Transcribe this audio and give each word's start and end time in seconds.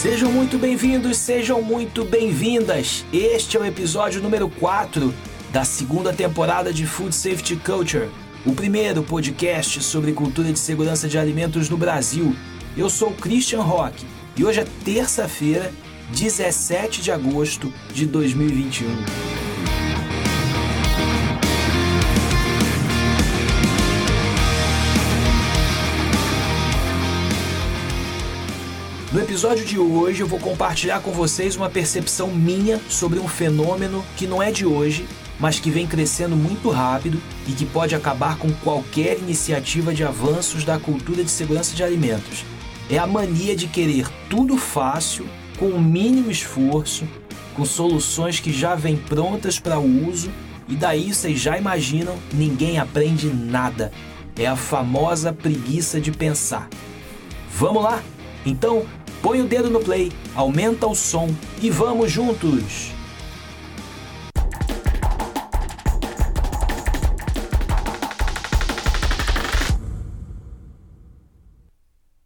Sejam 0.00 0.30
muito 0.30 0.58
bem-vindos, 0.58 1.16
sejam 1.16 1.60
muito 1.60 2.04
bem-vindas. 2.04 3.04
Este 3.12 3.56
é 3.56 3.60
o 3.60 3.64
episódio 3.64 4.22
número 4.22 4.48
4 4.48 5.12
da 5.50 5.64
segunda 5.64 6.12
temporada 6.12 6.72
de 6.72 6.86
Food 6.86 7.12
Safety 7.12 7.56
Culture, 7.56 8.08
o 8.46 8.52
primeiro 8.52 9.02
podcast 9.02 9.82
sobre 9.82 10.12
cultura 10.12 10.52
de 10.52 10.58
segurança 10.60 11.08
de 11.08 11.18
alimentos 11.18 11.68
no 11.68 11.76
Brasil. 11.76 12.32
Eu 12.76 12.88
sou 12.88 13.10
Christian 13.10 13.62
Rock 13.62 14.06
e 14.36 14.44
hoje 14.44 14.60
é 14.60 14.66
terça-feira, 14.84 15.72
17 16.12 17.02
de 17.02 17.10
agosto 17.10 17.72
de 17.92 18.06
2021. 18.06 19.37
Episódio 29.38 29.64
de 29.64 29.78
hoje 29.78 30.20
eu 30.20 30.26
vou 30.26 30.40
compartilhar 30.40 30.98
com 30.98 31.12
vocês 31.12 31.54
uma 31.54 31.70
percepção 31.70 32.26
minha 32.26 32.80
sobre 32.88 33.20
um 33.20 33.28
fenômeno 33.28 34.04
que 34.16 34.26
não 34.26 34.42
é 34.42 34.50
de 34.50 34.66
hoje, 34.66 35.06
mas 35.38 35.60
que 35.60 35.70
vem 35.70 35.86
crescendo 35.86 36.34
muito 36.34 36.68
rápido 36.70 37.22
e 37.46 37.52
que 37.52 37.64
pode 37.64 37.94
acabar 37.94 38.36
com 38.36 38.52
qualquer 38.54 39.16
iniciativa 39.16 39.94
de 39.94 40.02
avanços 40.02 40.64
da 40.64 40.76
cultura 40.76 41.22
de 41.22 41.30
segurança 41.30 41.76
de 41.76 41.84
alimentos. 41.84 42.44
É 42.90 42.98
a 42.98 43.06
mania 43.06 43.54
de 43.54 43.68
querer 43.68 44.08
tudo 44.28 44.56
fácil, 44.56 45.24
com 45.56 45.68
o 45.68 45.80
mínimo 45.80 46.32
esforço, 46.32 47.06
com 47.54 47.64
soluções 47.64 48.40
que 48.40 48.52
já 48.52 48.74
vêm 48.74 48.96
prontas 48.96 49.60
para 49.60 49.78
o 49.78 50.08
uso 50.10 50.32
e 50.68 50.74
daí 50.74 51.14
vocês 51.14 51.38
já 51.38 51.56
imaginam, 51.56 52.16
ninguém 52.32 52.80
aprende 52.80 53.28
nada. 53.28 53.92
É 54.36 54.48
a 54.48 54.56
famosa 54.56 55.32
preguiça 55.32 56.00
de 56.00 56.10
pensar. 56.10 56.68
Vamos 57.56 57.84
lá? 57.84 58.02
Então, 58.44 58.86
põe 59.22 59.40
o 59.40 59.46
dedo 59.46 59.70
no 59.70 59.80
play, 59.80 60.12
aumenta 60.34 60.86
o 60.86 60.94
som 60.94 61.28
e 61.60 61.70
vamos 61.70 62.10
juntos! 62.10 62.92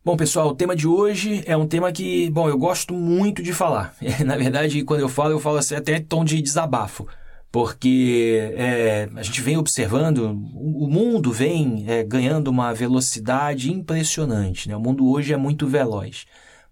Bom, 0.04 0.16
pessoal, 0.16 0.48
o 0.48 0.54
tema 0.54 0.74
de 0.74 0.86
hoje 0.88 1.42
é 1.46 1.56
um 1.56 1.66
tema 1.66 1.92
que, 1.92 2.28
bom, 2.30 2.48
eu 2.48 2.58
gosto 2.58 2.92
muito 2.92 3.40
de 3.42 3.52
falar. 3.52 3.94
Na 4.26 4.36
verdade, 4.36 4.82
quando 4.82 5.00
eu 5.00 5.08
falo, 5.08 5.30
eu 5.30 5.38
falo 5.38 5.58
assim, 5.58 5.76
até 5.76 6.00
tom 6.00 6.24
de 6.24 6.42
desabafo 6.42 7.06
porque 7.52 8.50
é, 8.56 9.10
a 9.14 9.22
gente 9.22 9.42
vem 9.42 9.58
observando, 9.58 10.30
o 10.54 10.88
mundo 10.88 11.30
vem 11.30 11.84
é, 11.86 12.02
ganhando 12.02 12.48
uma 12.48 12.72
velocidade 12.72 13.70
impressionante. 13.70 14.70
Né? 14.70 14.74
O 14.74 14.80
mundo 14.80 15.06
hoje 15.06 15.34
é 15.34 15.36
muito 15.36 15.66
veloz, 15.66 16.24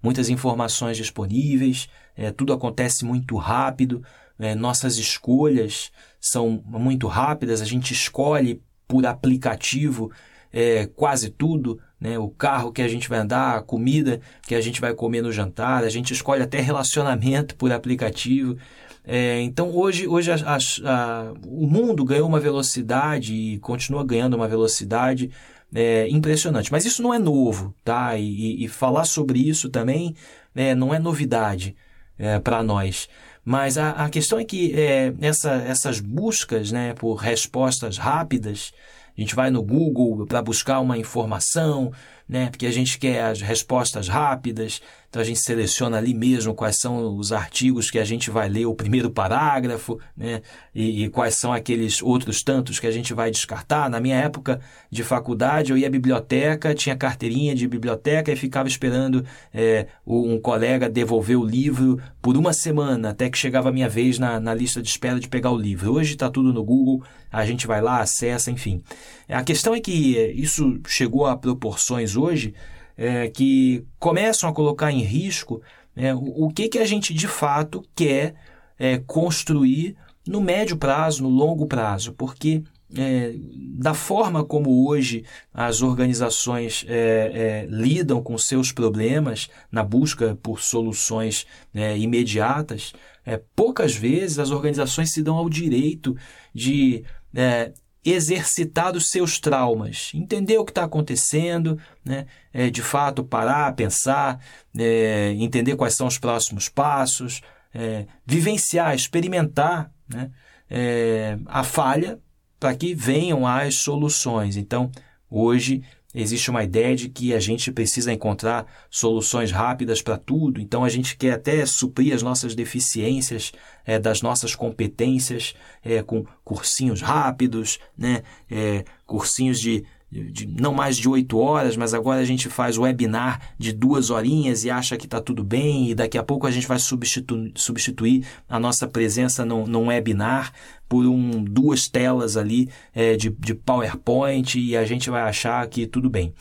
muitas 0.02 0.28
informações 0.28 0.96
disponíveis, 0.96 1.88
é, 2.16 2.30
tudo 2.30 2.52
acontece 2.52 3.04
muito 3.04 3.36
rápido, 3.36 4.02
é, 4.38 4.54
nossas 4.54 4.96
escolhas 4.96 5.90
são 6.20 6.62
muito 6.66 7.06
rápidas, 7.06 7.60
a 7.60 7.64
gente 7.64 7.92
escolhe 7.92 8.62
por 8.88 9.06
aplicativo 9.06 10.10
é, 10.52 10.86
quase 10.86 11.30
tudo, 11.30 11.78
né? 12.00 12.18
o 12.18 12.28
carro 12.28 12.72
que 12.72 12.82
a 12.82 12.88
gente 12.88 13.08
vai 13.08 13.18
andar, 13.18 13.56
a 13.56 13.62
comida 13.62 14.20
que 14.46 14.54
a 14.54 14.60
gente 14.60 14.80
vai 14.80 14.94
comer 14.94 15.22
no 15.22 15.32
jantar, 15.32 15.84
a 15.84 15.88
gente 15.88 16.12
escolhe 16.12 16.42
até 16.42 16.60
relacionamento 16.60 17.54
por 17.54 17.70
aplicativo. 17.70 18.56
É, 19.04 19.40
então 19.40 19.70
hoje, 19.74 20.06
hoje 20.06 20.30
a, 20.30 20.36
a, 20.36 20.56
a, 20.56 21.32
o 21.46 21.66
mundo 21.66 22.04
ganhou 22.04 22.28
uma 22.28 22.40
velocidade 22.40 23.34
e 23.34 23.58
continua 23.58 24.04
ganhando 24.04 24.34
uma 24.34 24.48
velocidade 24.48 25.30
é, 25.74 26.08
impressionante. 26.08 26.70
Mas 26.70 26.84
isso 26.84 27.02
não 27.02 27.12
é 27.12 27.18
novo, 27.18 27.74
tá? 27.84 28.16
E, 28.16 28.64
e 28.64 28.68
falar 28.68 29.04
sobre 29.04 29.38
isso 29.38 29.68
também 29.68 30.14
é, 30.54 30.74
não 30.74 30.92
é 30.94 30.98
novidade 30.98 31.76
é, 32.18 32.38
para 32.38 32.62
nós. 32.62 33.08
Mas 33.44 33.78
a, 33.78 33.90
a, 33.92 34.10
questão 34.10 34.38
é 34.38 34.44
que 34.44 34.74
é, 34.78 35.14
essa, 35.20 35.52
essas 35.52 36.00
buscas 36.00 36.70
né, 36.70 36.92
por 36.94 37.14
respostas 37.14 37.96
rápidas, 37.96 38.72
a 39.16 39.20
gente 39.20 39.34
vai 39.34 39.50
no 39.50 39.62
Google 39.62 40.26
para 40.26 40.42
buscar 40.42 40.80
uma 40.80 40.96
informação, 40.98 41.92
né? 42.30 42.48
Porque 42.48 42.66
a 42.66 42.70
gente 42.70 42.96
quer 42.96 43.24
as 43.24 43.40
respostas 43.40 44.06
rápidas, 44.06 44.80
então 45.08 45.20
a 45.20 45.24
gente 45.24 45.40
seleciona 45.40 45.98
ali 45.98 46.14
mesmo 46.14 46.54
quais 46.54 46.76
são 46.76 47.16
os 47.16 47.32
artigos 47.32 47.90
que 47.90 47.98
a 47.98 48.04
gente 48.04 48.30
vai 48.30 48.48
ler 48.48 48.66
o 48.66 48.74
primeiro 48.74 49.10
parágrafo, 49.10 49.98
né? 50.16 50.40
E, 50.72 51.04
e, 51.04 51.08
quais 51.08 51.34
são 51.34 51.52
aqueles 51.52 52.00
outros 52.00 52.44
tantos 52.44 52.78
que 52.78 52.86
a 52.86 52.90
gente 52.92 53.12
vai 53.12 53.32
descartar. 53.32 53.90
Na 53.90 53.98
minha 53.98 54.14
época 54.14 54.60
de 54.88 55.02
faculdade, 55.02 55.72
eu 55.72 55.76
ia 55.76 55.88
à 55.88 55.90
biblioteca, 55.90 56.72
tinha 56.72 56.94
carteirinha 56.94 57.52
de 57.52 57.66
biblioteca 57.66 58.30
e 58.30 58.36
ficava 58.36 58.68
esperando 58.68 59.24
é, 59.52 59.88
um 60.06 60.38
colega 60.38 60.88
devolver 60.88 61.36
o 61.36 61.44
livro 61.44 62.00
por 62.22 62.36
uma 62.36 62.52
semana, 62.52 63.10
até 63.10 63.28
que 63.28 63.36
chegava 63.36 63.70
a 63.70 63.72
minha 63.72 63.88
vez 63.88 64.20
na, 64.20 64.38
na 64.38 64.54
lista 64.54 64.80
de 64.80 64.88
espera 64.88 65.18
de 65.18 65.28
pegar 65.28 65.50
o 65.50 65.58
livro. 65.58 65.94
Hoje 65.94 66.12
está 66.12 66.30
tudo 66.30 66.52
no 66.52 66.62
Google, 66.62 67.02
a 67.32 67.44
gente 67.44 67.66
vai 67.66 67.80
lá, 67.80 68.00
acessa, 68.00 68.52
enfim. 68.52 68.80
A 69.28 69.42
questão 69.42 69.74
é 69.74 69.80
que 69.80 70.18
isso 70.34 70.80
chegou 70.86 71.26
a 71.26 71.36
proporções 71.36 72.16
hoje 72.16 72.54
é, 72.96 73.28
que 73.28 73.84
começam 73.98 74.48
a 74.48 74.52
colocar 74.52 74.92
em 74.92 75.02
risco 75.02 75.62
é, 75.96 76.14
o, 76.14 76.46
o, 76.46 76.48
que, 76.48 76.68
que 76.68 76.78
a 76.78 76.84
gente 76.84 77.14
de 77.14 77.26
fato 77.26 77.82
quer 77.94 78.34
é, 78.78 78.98
construir 78.98 79.96
no 80.26 80.40
médio 80.40 80.76
prazo, 80.76 81.22
no 81.22 81.28
longo 81.28 81.66
prazo, 81.66 82.12
porque 82.12 82.62
é, 82.94 83.34
da 83.78 83.94
forma 83.94 84.44
como 84.44 84.88
hoje 84.88 85.24
as 85.54 85.80
organizações 85.80 86.84
é, 86.88 86.94
é, 86.94 87.66
lidam 87.68 88.22
com 88.22 88.36
seus 88.36 88.72
problemas 88.72 89.48
na 89.70 89.82
busca 89.82 90.36
por 90.42 90.60
soluções 90.60 91.46
é, 91.72 91.96
imediatas, 91.96 92.92
é, 93.24 93.40
poucas 93.54 93.94
vezes 93.94 94.38
as 94.38 94.50
organizações 94.50 95.12
se 95.12 95.22
dão 95.22 95.36
ao 95.36 95.48
direito 95.48 96.16
de 96.52 97.04
é, 97.34 97.72
exercitar 98.04 98.96
os 98.96 99.10
seus 99.10 99.38
traumas, 99.38 100.10
entender 100.14 100.58
o 100.58 100.64
que 100.64 100.70
está 100.70 100.84
acontecendo, 100.84 101.78
né? 102.04 102.26
É, 102.52 102.70
de 102.70 102.82
fato 102.82 103.22
parar, 103.22 103.74
pensar, 103.74 104.40
é, 104.76 105.34
entender 105.36 105.76
quais 105.76 105.94
são 105.94 106.06
os 106.06 106.18
próximos 106.18 106.68
passos, 106.68 107.42
é, 107.74 108.06
vivenciar, 108.26 108.94
experimentar 108.94 109.92
né? 110.08 110.30
É, 110.68 111.38
a 111.46 111.62
falha 111.62 112.18
para 112.58 112.74
que 112.74 112.94
venham 112.94 113.46
as 113.46 113.76
soluções. 113.76 114.56
Então, 114.56 114.90
hoje 115.28 115.82
Existe 116.12 116.50
uma 116.50 116.64
ideia 116.64 116.96
de 116.96 117.08
que 117.08 117.32
a 117.32 117.38
gente 117.38 117.70
precisa 117.70 118.12
encontrar 118.12 118.66
soluções 118.90 119.52
rápidas 119.52 120.02
para 120.02 120.18
tudo, 120.18 120.60
então 120.60 120.82
a 120.82 120.88
gente 120.88 121.16
quer 121.16 121.32
até 121.34 121.64
suprir 121.64 122.12
as 122.12 122.20
nossas 122.20 122.54
deficiências 122.54 123.52
é, 123.84 123.96
das 123.96 124.20
nossas 124.20 124.56
competências 124.56 125.54
é, 125.84 126.02
com 126.02 126.24
cursinhos 126.44 127.00
rápidos, 127.00 127.78
né, 127.96 128.22
é, 128.50 128.84
cursinhos 129.06 129.60
de 129.60 129.84
de 130.10 130.46
não 130.46 130.74
mais 130.74 130.96
de 130.96 131.08
oito 131.08 131.38
horas, 131.38 131.76
mas 131.76 131.94
agora 131.94 132.20
a 132.20 132.24
gente 132.24 132.48
faz 132.48 132.76
webinar 132.76 133.40
de 133.56 133.72
duas 133.72 134.10
horinhas 134.10 134.64
e 134.64 134.70
acha 134.70 134.96
que 134.96 135.06
está 135.06 135.20
tudo 135.20 135.44
bem, 135.44 135.90
e 135.90 135.94
daqui 135.94 136.18
a 136.18 136.22
pouco 136.22 136.46
a 136.46 136.50
gente 136.50 136.66
vai 136.66 136.78
substitu 136.78 137.52
substituir 137.54 138.26
a 138.48 138.58
nossa 138.58 138.88
presença 138.88 139.44
num, 139.44 139.66
num 139.66 139.86
webinar 139.86 140.52
por 140.88 141.06
um, 141.06 141.44
duas 141.44 141.88
telas 141.88 142.36
ali 142.36 142.68
é, 142.92 143.16
de, 143.16 143.30
de 143.30 143.54
PowerPoint 143.54 144.58
e 144.58 144.76
a 144.76 144.84
gente 144.84 145.08
vai 145.08 145.22
achar 145.22 145.64
que 145.68 145.86
tudo 145.86 146.10
bem. 146.10 146.34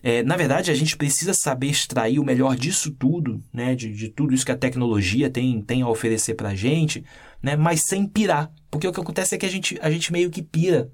É, 0.00 0.22
na 0.22 0.36
verdade, 0.36 0.70
a 0.70 0.74
gente 0.74 0.96
precisa 0.96 1.34
saber 1.34 1.66
extrair 1.66 2.20
o 2.20 2.24
melhor 2.24 2.54
disso 2.54 2.92
tudo, 2.92 3.42
né, 3.52 3.74
de, 3.74 3.92
de 3.92 4.08
tudo 4.08 4.32
isso 4.32 4.46
que 4.46 4.52
a 4.52 4.56
tecnologia 4.56 5.28
tem, 5.28 5.60
tem 5.60 5.82
a 5.82 5.88
oferecer 5.88 6.34
para 6.34 6.50
a 6.50 6.54
gente, 6.54 7.04
né, 7.42 7.56
mas 7.56 7.82
sem 7.88 8.06
pirar. 8.06 8.50
Porque 8.70 8.86
o 8.86 8.92
que 8.92 9.00
acontece 9.00 9.34
é 9.34 9.38
que 9.38 9.46
a 9.46 9.50
gente, 9.50 9.76
a 9.82 9.90
gente 9.90 10.12
meio 10.12 10.30
que 10.30 10.42
pira. 10.42 10.88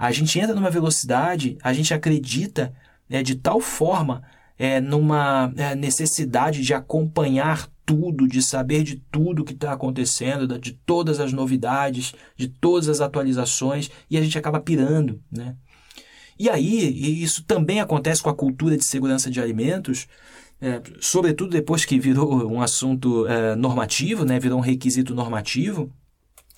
A 0.00 0.10
gente 0.12 0.40
entra 0.40 0.54
numa 0.54 0.70
velocidade, 0.70 1.58
a 1.62 1.74
gente 1.74 1.92
acredita 1.92 2.72
né, 3.06 3.22
de 3.22 3.34
tal 3.34 3.60
forma 3.60 4.22
é, 4.58 4.80
numa 4.80 5.52
é, 5.54 5.74
necessidade 5.74 6.62
de 6.62 6.72
acompanhar 6.72 7.68
tudo, 7.84 8.26
de 8.26 8.40
saber 8.40 8.82
de 8.82 8.96
tudo 9.12 9.44
que 9.44 9.52
está 9.52 9.74
acontecendo, 9.74 10.58
de 10.58 10.72
todas 10.72 11.20
as 11.20 11.34
novidades, 11.34 12.14
de 12.34 12.48
todas 12.48 12.88
as 12.88 13.02
atualizações, 13.02 13.90
e 14.10 14.16
a 14.16 14.22
gente 14.22 14.38
acaba 14.38 14.58
pirando. 14.58 15.20
Né? 15.30 15.54
E 16.38 16.48
aí, 16.48 16.88
e 16.88 17.22
isso 17.22 17.44
também 17.44 17.78
acontece 17.78 18.22
com 18.22 18.30
a 18.30 18.34
cultura 18.34 18.78
de 18.78 18.84
segurança 18.84 19.30
de 19.30 19.38
alimentos, 19.38 20.08
é, 20.62 20.80
sobretudo 20.98 21.50
depois 21.50 21.84
que 21.84 21.98
virou 21.98 22.50
um 22.50 22.62
assunto 22.62 23.26
é, 23.26 23.54
normativo, 23.54 24.24
né, 24.24 24.40
virou 24.40 24.56
um 24.56 24.62
requisito 24.62 25.14
normativo, 25.14 25.92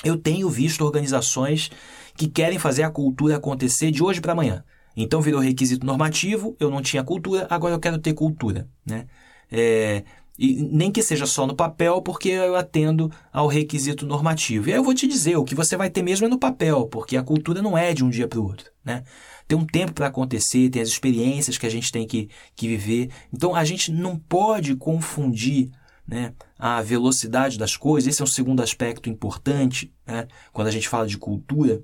eu 0.04 0.16
tenho 0.16 0.48
visto 0.48 0.84
organizações 0.84 1.70
que 2.16 2.28
querem 2.28 2.58
fazer 2.58 2.82
a 2.82 2.90
cultura 2.90 3.36
acontecer 3.36 3.90
de 3.90 4.02
hoje 4.02 4.20
para 4.20 4.32
amanhã. 4.32 4.64
Então 4.96 5.20
virou 5.20 5.40
requisito 5.40 5.86
normativo, 5.86 6.56
eu 6.60 6.70
não 6.70 6.82
tinha 6.82 7.02
cultura, 7.02 7.46
agora 7.48 7.74
eu 7.74 7.80
quero 7.80 7.98
ter 7.98 8.12
cultura. 8.12 8.68
Né? 8.84 9.06
É, 9.50 10.04
e 10.38 10.62
nem 10.62 10.90
que 10.90 11.02
seja 11.02 11.26
só 11.26 11.46
no 11.46 11.54
papel, 11.54 12.00
porque 12.02 12.30
eu 12.30 12.56
atendo 12.56 13.10
ao 13.32 13.46
requisito 13.46 14.06
normativo. 14.06 14.68
E 14.68 14.72
aí 14.72 14.78
eu 14.78 14.84
vou 14.84 14.94
te 14.94 15.06
dizer, 15.06 15.36
o 15.36 15.44
que 15.44 15.54
você 15.54 15.76
vai 15.76 15.90
ter 15.90 16.02
mesmo 16.02 16.26
é 16.26 16.28
no 16.28 16.38
papel, 16.38 16.86
porque 16.86 17.16
a 17.16 17.22
cultura 17.22 17.62
não 17.62 17.76
é 17.76 17.92
de 17.92 18.04
um 18.04 18.10
dia 18.10 18.26
para 18.26 18.40
o 18.40 18.44
outro. 18.44 18.70
Né? 18.84 19.02
Tem 19.46 19.56
um 19.56 19.66
tempo 19.66 19.92
para 19.92 20.06
acontecer, 20.06 20.70
tem 20.70 20.80
as 20.80 20.88
experiências 20.88 21.58
que 21.58 21.66
a 21.66 21.70
gente 21.70 21.92
tem 21.92 22.06
que, 22.06 22.28
que 22.56 22.68
viver. 22.68 23.10
Então 23.32 23.54
a 23.54 23.64
gente 23.64 23.92
não 23.92 24.16
pode 24.16 24.74
confundir 24.76 25.70
né, 26.06 26.32
a 26.58 26.80
velocidade 26.82 27.58
das 27.58 27.76
coisas. 27.76 28.08
Esse 28.08 28.22
é 28.22 28.24
um 28.24 28.26
segundo 28.26 28.62
aspecto 28.62 29.08
importante 29.08 29.92
né, 30.06 30.26
quando 30.52 30.68
a 30.68 30.72
gente 30.72 30.88
fala 30.88 31.06
de 31.06 31.18
cultura, 31.18 31.82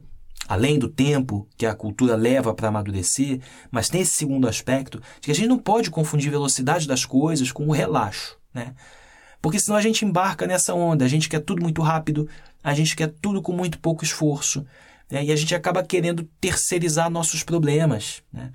além 0.49 0.79
do 0.79 0.89
tempo 0.89 1.47
que 1.59 1.67
a 1.67 1.75
cultura 1.75 2.17
leva 2.17 2.55
para 2.55 2.69
amadurecer, 2.69 3.41
mas 3.71 3.91
tem 3.91 4.00
esse 4.00 4.12
segundo 4.12 4.49
aspecto 4.49 4.99
de 5.21 5.27
que 5.27 5.31
a 5.31 5.35
gente 5.35 5.47
não 5.47 5.59
pode 5.59 5.91
confundir 5.91 6.31
velocidade 6.31 6.89
das 6.89 7.05
coisas 7.05 7.53
com 7.53 7.69
o 7.69 7.73
relaxo. 7.73 8.39
Né? 8.55 8.75
Porque 9.43 9.61
senão 9.61 9.77
a 9.77 9.83
gente 9.83 10.06
embarca 10.06 10.47
nessa 10.47 10.73
onda, 10.73 11.05
a 11.05 11.09
gente 11.09 11.29
quer 11.29 11.41
tudo 11.41 11.62
muito 11.62 11.83
rápido, 11.83 12.27
a 12.65 12.73
gente 12.73 12.97
quer 12.97 13.09
tudo 13.21 13.43
com 13.43 13.53
muito 13.53 13.79
pouco 13.79 14.03
esforço, 14.03 14.65
né? 15.11 15.23
e 15.23 15.31
a 15.31 15.37
gente 15.37 15.55
acaba 15.55 15.85
querendo 15.85 16.25
terceirizar 16.41 17.11
nossos 17.11 17.43
problemas. 17.43 18.23
Né? 18.33 18.50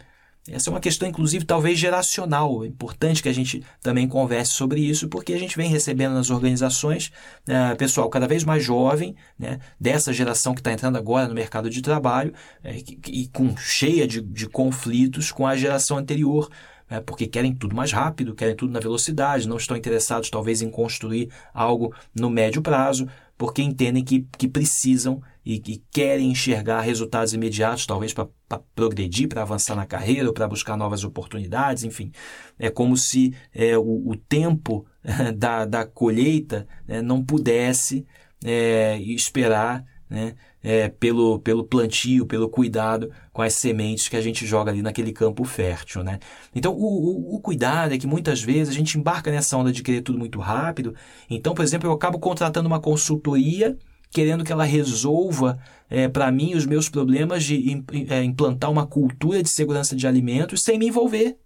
Essa 0.49 0.69
é 0.69 0.71
uma 0.71 0.81
questão, 0.81 1.07
inclusive, 1.07 1.45
talvez 1.45 1.79
geracional. 1.79 2.65
É 2.65 2.67
importante 2.67 3.23
que 3.23 3.29
a 3.29 3.33
gente 3.33 3.63
também 3.81 4.07
converse 4.07 4.51
sobre 4.51 4.81
isso, 4.81 5.07
porque 5.07 5.33
a 5.33 5.39
gente 5.39 5.55
vem 5.55 5.69
recebendo 5.69 6.13
nas 6.13 6.29
organizações 6.29 7.11
né, 7.47 7.73
pessoal 7.75 8.09
cada 8.09 8.27
vez 8.27 8.43
mais 8.43 8.61
jovem, 8.61 9.15
né, 9.39 9.59
dessa 9.79 10.11
geração 10.11 10.53
que 10.53 10.59
está 10.59 10.73
entrando 10.73 10.97
agora 10.97 11.29
no 11.29 11.33
mercado 11.33 11.69
de 11.69 11.81
trabalho, 11.81 12.33
é, 12.61 12.75
e 13.07 13.27
com 13.29 13.55
cheia 13.55 14.05
de, 14.05 14.21
de 14.21 14.47
conflitos 14.49 15.31
com 15.31 15.47
a 15.47 15.55
geração 15.55 15.97
anterior, 15.97 16.49
é, 16.89 16.99
porque 16.99 17.25
querem 17.25 17.55
tudo 17.55 17.73
mais 17.73 17.93
rápido, 17.93 18.35
querem 18.35 18.55
tudo 18.55 18.73
na 18.73 18.81
velocidade, 18.81 19.47
não 19.47 19.57
estão 19.57 19.77
interessados 19.77 20.29
talvez 20.29 20.61
em 20.61 20.69
construir 20.69 21.29
algo 21.53 21.95
no 22.13 22.29
médio 22.29 22.61
prazo, 22.61 23.07
porque 23.43 23.61
entendem 23.61 24.05
que, 24.05 24.25
que 24.37 24.47
precisam 24.47 25.21
e 25.45 25.59
que 25.59 25.83
querem 25.91 26.31
enxergar 26.31 26.79
resultados 26.79 27.33
imediatos, 27.33 27.85
talvez 27.85 28.13
para 28.13 28.29
progredir, 28.73 29.27
para 29.27 29.41
avançar 29.41 29.75
na 29.75 29.85
carreira 29.85 30.29
ou 30.29 30.33
para 30.33 30.47
buscar 30.47 30.77
novas 30.77 31.03
oportunidades, 31.03 31.83
enfim. 31.83 32.09
É 32.57 32.69
como 32.69 32.95
se 32.95 33.35
é, 33.53 33.77
o, 33.77 34.11
o, 34.11 34.15
tempo 34.15 34.85
da, 35.35 35.65
da 35.65 35.85
colheita 35.85 36.65
né, 36.87 37.01
não 37.01 37.21
pudesse 37.21 38.05
é, 38.45 38.97
esperar 39.01 39.83
né, 40.13 40.35
é, 40.63 40.89
pelo, 40.89 41.39
pelo 41.39 41.63
plantio, 41.63 42.27
pelo 42.27 42.47
cuidado 42.47 43.09
com 43.31 43.41
as 43.41 43.55
sementes 43.55 44.07
que 44.07 44.15
a 44.15 44.21
gente 44.21 44.45
joga 44.45 44.69
ali 44.69 44.83
naquele 44.83 45.11
campo 45.11 45.43
fértil. 45.43 46.03
Né? 46.03 46.19
Então, 46.53 46.71
o, 46.71 46.85
o, 46.85 47.35
o, 47.35 47.41
cuidado 47.41 47.95
é 47.95 47.97
que 47.97 48.05
muitas 48.05 48.39
vezes 48.39 48.69
a 48.69 48.77
gente 48.77 48.95
embarca 48.95 49.31
nessa 49.31 49.57
onda 49.57 49.71
de 49.71 49.81
querer 49.81 50.01
tudo 50.01 50.19
muito 50.19 50.39
rápido. 50.39 50.93
Então, 51.27 51.55
por 51.55 51.63
exemplo, 51.63 51.89
eu 51.89 51.93
acabo 51.93 52.19
contratando 52.19 52.67
uma 52.67 52.79
consultoria 52.79 53.75
querendo 54.11 54.43
que 54.43 54.51
ela 54.51 54.63
resolva 54.63 55.57
é, 55.89 56.07
para 56.07 56.31
mim 56.31 56.53
os 56.53 56.67
meus 56.67 56.87
problemas 56.87 57.43
de 57.43 57.83
é, 58.07 58.23
implantar 58.23 58.69
uma 58.69 58.85
cultura 58.85 59.41
de 59.41 59.49
segurança 59.49 59.95
de 59.95 60.05
alimentos 60.05 60.61
sem 60.61 60.77
me 60.77 60.89
envolver. 60.89 61.39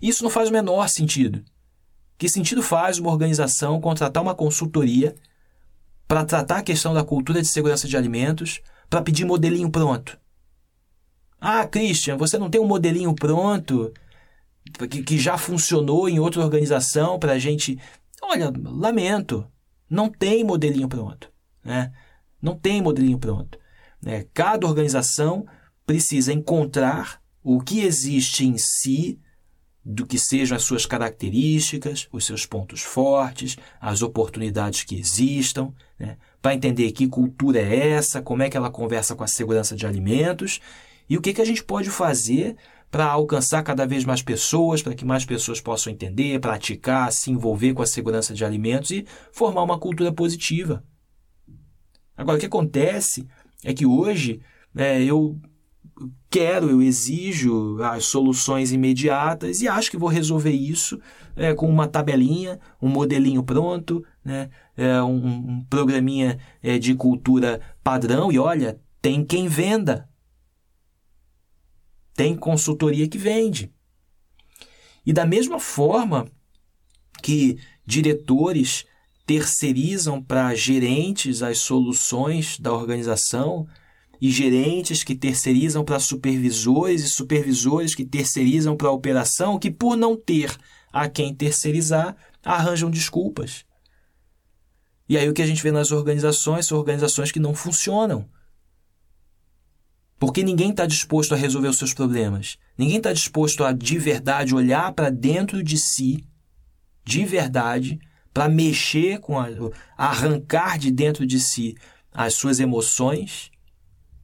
Isso 0.00 0.24
não 0.24 0.30
faz 0.30 0.48
o 0.48 0.52
menor 0.52 0.88
sentido. 0.88 1.44
Que 2.16 2.30
sentido 2.30 2.62
faz 2.62 2.98
uma 2.98 3.10
organização 3.10 3.78
contratar 3.78 4.22
uma 4.22 4.34
consultoria 4.34 5.14
para 6.14 6.24
tratar 6.24 6.58
a 6.58 6.62
questão 6.62 6.94
da 6.94 7.02
cultura 7.02 7.42
de 7.42 7.48
segurança 7.48 7.88
de 7.88 7.96
alimentos, 7.96 8.60
para 8.88 9.02
pedir 9.02 9.24
modelinho 9.24 9.68
pronto? 9.68 10.16
Ah, 11.40 11.66
Christian, 11.66 12.16
você 12.16 12.38
não 12.38 12.48
tem 12.48 12.60
um 12.60 12.68
modelinho 12.68 13.12
pronto 13.16 13.92
que, 14.88 15.02
que 15.02 15.18
já 15.18 15.36
funcionou 15.36 16.08
em 16.08 16.20
outra 16.20 16.40
organização 16.40 17.18
para 17.18 17.32
a 17.32 17.38
gente. 17.40 17.80
Olha, 18.22 18.52
lamento. 18.64 19.44
Não 19.90 20.08
tem 20.08 20.44
modelinho 20.44 20.86
pronto. 20.86 21.32
Né? 21.64 21.90
Não 22.40 22.54
tem 22.56 22.80
modelinho 22.80 23.18
pronto. 23.18 23.58
Né? 24.00 24.24
Cada 24.32 24.68
organização 24.68 25.44
precisa 25.84 26.32
encontrar 26.32 27.20
o 27.42 27.60
que 27.60 27.80
existe 27.80 28.46
em 28.46 28.56
si, 28.56 29.18
do 29.84 30.06
que 30.06 30.18
sejam 30.18 30.56
as 30.56 30.62
suas 30.62 30.86
características, 30.86 32.08
os 32.10 32.24
seus 32.24 32.46
pontos 32.46 32.80
fortes, 32.80 33.56
as 33.80 34.00
oportunidades 34.00 34.82
que 34.82 34.98
existam, 34.98 35.72
né? 35.98 36.16
para 36.40 36.54
entender 36.54 36.90
que 36.92 37.06
cultura 37.06 37.60
é 37.60 37.90
essa, 37.90 38.22
como 38.22 38.42
é 38.42 38.48
que 38.48 38.56
ela 38.56 38.70
conversa 38.70 39.14
com 39.14 39.22
a 39.22 39.28
segurança 39.28 39.76
de 39.76 39.86
alimentos 39.86 40.60
e 41.08 41.18
o 41.18 41.20
que, 41.20 41.34
que 41.34 41.42
a 41.42 41.44
gente 41.44 41.62
pode 41.62 41.90
fazer 41.90 42.56
para 42.90 43.06
alcançar 43.06 43.62
cada 43.62 43.86
vez 43.86 44.04
mais 44.04 44.22
pessoas, 44.22 44.80
para 44.80 44.94
que 44.94 45.04
mais 45.04 45.24
pessoas 45.24 45.60
possam 45.60 45.92
entender, 45.92 46.40
praticar, 46.40 47.12
se 47.12 47.30
envolver 47.30 47.74
com 47.74 47.82
a 47.82 47.86
segurança 47.86 48.32
de 48.32 48.44
alimentos 48.44 48.90
e 48.90 49.04
formar 49.32 49.64
uma 49.64 49.78
cultura 49.78 50.12
positiva. 50.12 50.84
Agora, 52.16 52.36
o 52.36 52.40
que 52.40 52.46
acontece 52.46 53.26
é 53.64 53.74
que 53.74 53.84
hoje 53.84 54.40
é, 54.76 55.02
eu 55.02 55.38
quero, 56.30 56.70
eu 56.70 56.82
exijo 56.82 57.82
as 57.82 58.06
soluções 58.06 58.72
imediatas 58.72 59.62
e 59.62 59.68
acho 59.68 59.90
que 59.90 59.96
vou 59.96 60.08
resolver 60.08 60.52
isso 60.52 61.00
é, 61.36 61.54
com 61.54 61.68
uma 61.68 61.86
tabelinha, 61.86 62.58
um 62.80 62.88
modelinho 62.88 63.42
pronto, 63.42 64.04
né, 64.24 64.50
é, 64.76 65.02
um, 65.02 65.26
um 65.26 65.64
programinha 65.70 66.38
é, 66.62 66.78
de 66.78 66.94
cultura 66.94 67.60
padrão. 67.82 68.32
E 68.32 68.38
olha, 68.38 68.80
tem 69.00 69.24
quem 69.24 69.48
venda 69.48 70.08
tem 72.14 72.36
consultoria 72.36 73.08
que 73.08 73.18
vende. 73.18 73.70
E 75.04 75.12
da 75.12 75.26
mesma 75.26 75.58
forma 75.58 76.26
que 77.22 77.58
diretores 77.84 78.86
terceirizam 79.26 80.22
para 80.22 80.54
gerentes 80.54 81.42
as 81.42 81.58
soluções 81.58 82.58
da 82.58 82.72
organização 82.72 83.66
e 84.24 84.30
gerentes 84.30 85.04
que 85.04 85.14
terceirizam 85.14 85.84
para 85.84 86.00
supervisores 86.00 87.04
e 87.04 87.10
supervisores 87.10 87.94
que 87.94 88.06
terceirizam 88.06 88.74
para 88.74 88.88
a 88.88 88.90
operação, 88.90 89.58
que 89.58 89.70
por 89.70 89.98
não 89.98 90.16
ter 90.16 90.56
a 90.90 91.10
quem 91.10 91.34
terceirizar, 91.34 92.16
arranjam 92.42 92.90
desculpas. 92.90 93.66
E 95.06 95.18
aí 95.18 95.28
o 95.28 95.34
que 95.34 95.42
a 95.42 95.46
gente 95.46 95.62
vê 95.62 95.70
nas 95.70 95.92
organizações 95.92 96.64
são 96.64 96.78
organizações 96.78 97.30
que 97.30 97.38
não 97.38 97.54
funcionam. 97.54 98.26
Porque 100.18 100.42
ninguém 100.42 100.70
está 100.70 100.86
disposto 100.86 101.34
a 101.34 101.36
resolver 101.36 101.68
os 101.68 101.76
seus 101.76 101.92
problemas. 101.92 102.56
Ninguém 102.78 102.96
está 102.96 103.12
disposto 103.12 103.62
a, 103.62 103.72
de 103.72 103.98
verdade, 103.98 104.54
olhar 104.54 104.90
para 104.94 105.10
dentro 105.10 105.62
de 105.62 105.76
si, 105.76 106.24
de 107.04 107.26
verdade, 107.26 108.00
para 108.32 108.48
mexer 108.48 109.20
com 109.20 109.38
a, 109.38 109.48
arrancar 109.98 110.78
de 110.78 110.90
dentro 110.90 111.26
de 111.26 111.38
si 111.38 111.76
as 112.10 112.32
suas 112.32 112.58
emoções, 112.58 113.52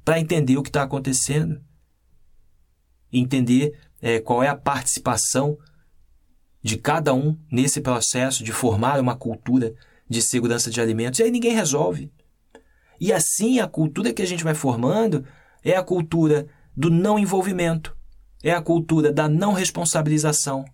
para 0.04 0.19
entender 0.19 0.57
o 0.57 0.62
que 0.62 0.69
está 0.69 0.83
acontecendo, 0.83 1.61
entender 3.12 3.78
é, 4.00 4.21
qual 4.21 4.42
é 4.42 4.49
a 4.49 4.57
participação 4.57 5.59
de 6.62 6.76
cada 6.76 7.14
um 7.14 7.38
nesse 7.50 7.80
processo 7.80 8.45
de 8.45 8.52
formar 8.52 9.00
uma 9.00 9.16
cultura 9.16 9.75
de 10.09 10.21
segurança 10.21 10.71
de 10.71 10.80
alimentos. 10.80 11.21
E 11.21 11.23
aí 11.23 11.30
ninguém 11.30 11.54
resolve. 11.54 12.11
E 13.00 13.12
assim 13.12 13.61
a 13.61 13.69
cultura 13.69 14.12
que 14.12 14.23
a 14.23 14.26
gente 14.26 14.45
vai 14.45 14.54
formando 14.54 15.25
é 15.64 15.76
a 15.76 15.83
cultura 15.83 16.47
do 16.76 16.90
não 16.90 17.19
envolvimento, 17.19 17.97
é 18.42 18.52
a 18.52 18.61
cultura 18.61 19.12
da 19.12 19.28
não 19.28 19.52
responsabilização, 19.52 20.64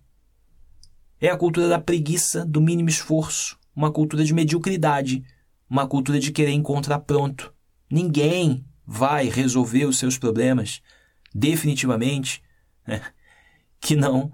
é 1.21 1.29
a 1.29 1.37
cultura 1.37 1.69
da 1.69 1.79
preguiça, 1.79 2.45
do 2.45 2.61
mínimo 2.61 2.89
esforço, 2.89 3.59
uma 3.75 3.93
cultura 3.93 4.25
de 4.25 4.35
mediocridade, 4.35 5.25
uma 5.69 5.87
cultura 5.87 6.19
de 6.19 6.33
querer 6.33 6.53
encontrar 6.53 7.01
pronto. 7.01 7.53
Ninguém 7.91 8.65
vai 8.87 9.29
resolver 9.29 9.85
os 9.85 9.99
seus 9.99 10.17
problemas 10.17 10.81
definitivamente 11.35 12.43
né, 12.87 13.03
que 13.81 13.97
não 13.97 14.33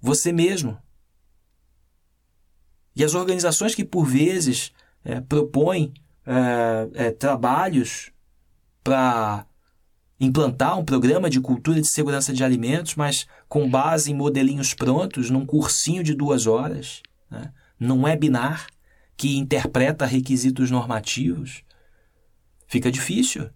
você 0.00 0.32
mesmo. 0.32 0.78
E 2.94 3.04
as 3.04 3.14
organizações 3.14 3.74
que 3.74 3.84
por 3.84 4.04
vezes 4.04 4.72
é, 5.04 5.20
propõem 5.20 5.92
é, 6.26 7.06
é, 7.06 7.10
trabalhos 7.10 8.10
para 8.82 9.46
implantar 10.18 10.78
um 10.78 10.84
programa 10.84 11.30
de 11.30 11.40
cultura 11.40 11.80
de 11.80 11.88
segurança 11.88 12.32
de 12.32 12.44
alimentos, 12.44 12.94
mas 12.94 13.26
com 13.48 13.68
base 13.68 14.10
em 14.10 14.14
modelinhos 14.14 14.74
prontos, 14.74 15.30
num 15.30 15.46
cursinho 15.46 16.04
de 16.04 16.14
duas 16.14 16.46
horas, 16.46 17.02
né? 17.30 17.52
num 17.78 18.02
webinar 18.02 18.66
que 19.16 19.36
interpreta 19.38 20.04
requisitos 20.04 20.70
normativos, 20.70 21.62
fica 22.66 22.90
difícil. 22.90 23.50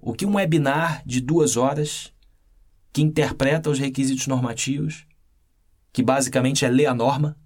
O 0.00 0.12
que 0.12 0.26
um 0.26 0.34
webinar 0.34 1.02
de 1.06 1.20
duas 1.20 1.56
horas, 1.56 2.12
que 2.92 3.02
interpreta 3.02 3.70
os 3.70 3.78
requisitos 3.78 4.26
normativos, 4.26 5.06
que 5.92 6.02
basicamente 6.02 6.64
é 6.64 6.68
ler 6.68 6.86
a 6.86 6.94
norma, 6.94 7.36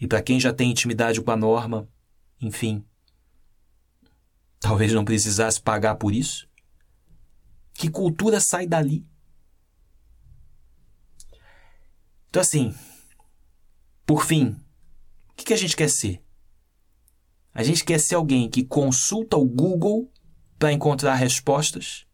e 0.00 0.06
para 0.06 0.22
quem 0.22 0.38
já 0.38 0.52
tem 0.52 0.70
intimidade 0.70 1.20
com 1.20 1.30
a 1.30 1.36
norma, 1.36 1.88
enfim, 2.40 2.84
Talvez 4.60 4.92
não 4.92 5.04
precisasse 5.04 5.60
pagar 5.60 5.94
por 5.96 6.12
isso. 6.12 6.48
Que 7.74 7.88
cultura 7.88 8.40
sai 8.40 8.66
dali? 8.66 9.06
Então, 12.28 12.42
assim, 12.42 12.74
por 14.04 14.24
fim, 14.24 14.56
o 15.30 15.34
que 15.34 15.54
a 15.54 15.56
gente 15.56 15.76
quer 15.76 15.88
ser? 15.88 16.22
A 17.54 17.62
gente 17.62 17.84
quer 17.84 17.98
ser 17.98 18.16
alguém 18.16 18.50
que 18.50 18.64
consulta 18.64 19.36
o 19.36 19.44
Google 19.44 20.12
para 20.58 20.72
encontrar 20.72 21.14
respostas? 21.14 22.06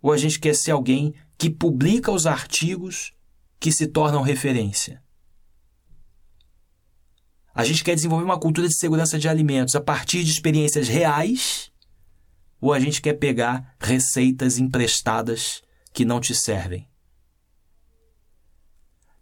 Ou 0.00 0.12
a 0.12 0.16
gente 0.16 0.38
quer 0.38 0.54
ser 0.54 0.70
alguém 0.70 1.14
que 1.36 1.50
publica 1.50 2.12
os 2.12 2.26
artigos 2.26 3.12
que 3.58 3.72
se 3.72 3.86
tornam 3.86 4.22
referência? 4.22 5.02
A 7.54 7.64
gente 7.64 7.82
quer 7.82 7.94
desenvolver 7.94 8.24
uma 8.24 8.38
cultura 8.38 8.68
de 8.68 8.76
segurança 8.76 9.18
de 9.18 9.28
alimentos 9.28 9.74
a 9.74 9.80
partir 9.80 10.22
de 10.22 10.30
experiências 10.30 10.88
reais 10.88 11.72
ou 12.60 12.72
a 12.72 12.78
gente 12.78 13.00
quer 13.00 13.14
pegar 13.14 13.74
receitas 13.80 14.58
emprestadas 14.58 15.62
que 15.92 16.04
não 16.04 16.20
te 16.20 16.34
servem? 16.34 16.88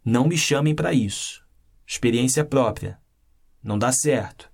Não 0.03 0.27
me 0.27 0.37
chamem 0.37 0.75
para 0.75 0.93
isso. 0.93 1.43
Experiência 1.87 2.43
própria. 2.43 2.99
Não 3.63 3.79
dá 3.79 3.91
certo. 3.91 4.51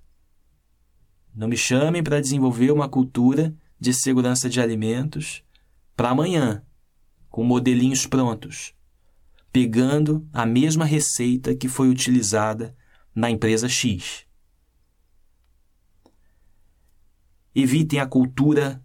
Não 1.42 1.48
me 1.48 1.58
chamem 1.58 2.04
para 2.04 2.22
desenvolver 2.22 2.70
uma 2.70 2.88
cultura 2.88 3.52
de 3.80 3.96
segurança 3.96 4.48
de 4.48 4.62
alimentos 4.62 5.44
para 5.96 6.12
amanhã, 6.12 6.64
com 7.32 7.44
modelinhos 7.44 8.06
prontos, 8.06 8.76
pegando 9.52 10.30
a 10.32 10.46
mesma 10.46 10.86
receita 10.86 11.56
que 11.56 11.68
foi 11.68 11.90
utilizada 11.90 12.78
na 13.16 13.28
empresa 13.32 13.68
X. 13.68 14.24
Evitem 17.56 18.00
a 18.00 18.06
cultura 18.06 18.80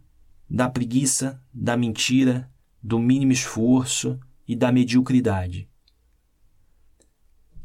da 0.49 0.67
preguiça, 0.67 1.39
da 1.53 1.77
mentira, 1.77 2.51
do 2.83 2.99
mínimo 2.99 3.33
esforço 3.33 4.19
e 4.49 4.57
da 4.57 4.73
mediocridade. 4.73 5.69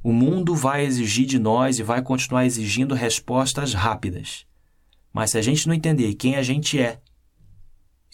O 0.04 0.12
mundo 0.12 0.54
vai 0.54 0.84
exigir 0.84 1.26
de 1.26 1.40
nós 1.40 1.80
e 1.80 1.84
vai 1.84 2.02
continuar 2.02 2.46
exigindo 2.46 2.94
respostas 2.94 3.74
rápidas. 3.74 4.51
Mas 5.14 5.32
se 5.32 5.38
a 5.38 5.42
gente 5.42 5.68
não 5.68 5.74
entender 5.74 6.14
quem 6.16 6.36
a 6.36 6.44
gente 6.44 6.80
é, 6.80 7.00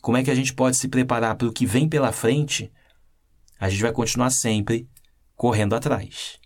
como 0.01 0.17
é 0.17 0.23
que 0.23 0.31
a 0.31 0.35
gente 0.35 0.53
pode 0.53 0.77
se 0.77 0.87
preparar 0.87 1.35
para 1.35 1.47
o 1.47 1.53
que 1.53 1.65
vem 1.65 1.87
pela 1.87 2.11
frente, 2.11 2.71
a 3.59 3.69
gente 3.69 3.81
vai 3.81 3.91
continuar 3.91 4.29
sempre 4.29 4.87
correndo 5.35 5.75
atrás. 5.75 6.39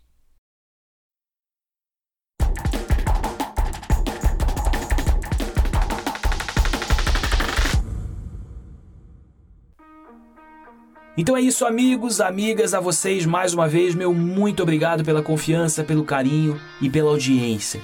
Então 11.17 11.35
é 11.35 11.41
isso, 11.41 11.65
amigos, 11.65 12.21
amigas, 12.21 12.73
a 12.73 12.79
vocês 12.79 13.25
mais 13.25 13.53
uma 13.53 13.67
vez, 13.67 13.93
meu 13.93 14.13
muito 14.13 14.63
obrigado 14.63 15.03
pela 15.03 15.21
confiança, 15.21 15.83
pelo 15.83 16.05
carinho 16.05 16.59
e 16.81 16.89
pela 16.89 17.11
audiência. 17.11 17.81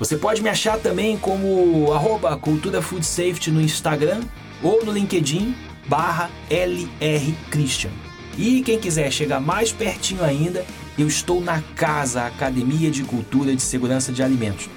Você 0.00 0.16
pode 0.16 0.42
me 0.42 0.48
achar 0.48 0.78
também 0.78 1.18
como 1.18 1.92
arroba 1.92 2.34
Cultura 2.34 2.80
Food 2.80 3.04
Safety 3.04 3.50
no 3.50 3.60
Instagram 3.60 4.22
ou 4.62 4.82
no 4.82 4.92
LinkedIn 4.92 5.54
barra 5.86 6.30
LR 6.48 7.34
Christian. 7.50 7.90
E 8.38 8.62
quem 8.62 8.78
quiser 8.78 9.12
chegar 9.12 9.40
mais 9.40 9.72
pertinho 9.72 10.24
ainda, 10.24 10.64
eu 10.98 11.06
estou 11.06 11.42
na 11.42 11.60
Casa 11.76 12.24
Academia 12.24 12.90
de 12.90 13.02
Cultura 13.02 13.54
de 13.54 13.60
Segurança 13.60 14.10
de 14.10 14.22
Alimentos. 14.22 14.70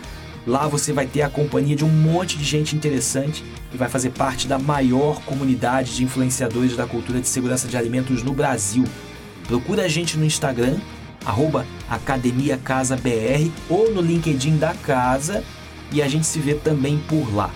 Lá 0.45 0.67
você 0.67 0.91
vai 0.91 1.07
ter 1.07 1.21
a 1.21 1.29
companhia 1.29 1.77
de 1.77 1.85
um 1.85 1.89
monte 1.89 2.37
de 2.37 2.43
gente 2.43 2.75
interessante 2.75 3.45
e 3.73 3.77
vai 3.77 3.87
fazer 3.87 4.09
parte 4.09 4.45
da 4.45 4.59
maior 4.59 5.21
comunidade 5.21 5.95
de 5.95 6.03
influenciadores 6.03 6.75
da 6.75 6.85
cultura 6.85 7.21
de 7.21 7.29
segurança 7.29 7.65
de 7.65 7.77
alimentos 7.77 8.23
no 8.23 8.33
Brasil. 8.33 8.83
Procura 9.47 9.83
a 9.83 9.87
gente 9.87 10.17
no 10.17 10.25
Instagram, 10.25 10.75
arroba 11.25 11.65
Academia 11.89 12.57
Casa 12.57 12.95
BR 12.95 13.49
ou 13.69 13.91
no 13.91 14.01
LinkedIn 14.01 14.57
da 14.57 14.73
casa 14.73 15.43
e 15.91 16.01
a 16.01 16.07
gente 16.07 16.25
se 16.25 16.39
vê 16.39 16.55
também 16.55 16.97
por 17.07 17.33
lá. 17.33 17.51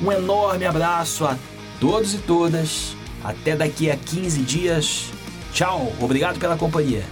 Um 0.00 0.12
enorme 0.12 0.64
abraço 0.64 1.24
a 1.24 1.36
todos 1.80 2.14
e 2.14 2.18
todas. 2.18 2.96
Até 3.22 3.56
daqui 3.56 3.90
a 3.90 3.96
15 3.96 4.40
dias. 4.42 5.06
Tchau, 5.52 5.92
obrigado 6.00 6.38
pela 6.38 6.56
companhia. 6.56 7.04